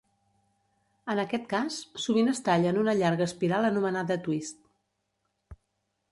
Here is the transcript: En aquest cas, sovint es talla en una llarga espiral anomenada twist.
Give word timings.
En 1.13 1.19
aquest 1.23 1.43
cas, 1.51 1.75
sovint 2.05 2.31
es 2.31 2.41
talla 2.47 2.71
en 2.73 2.79
una 2.83 2.95
llarga 3.01 3.27
espiral 3.31 3.67
anomenada 3.69 4.17
twist. 4.29 4.59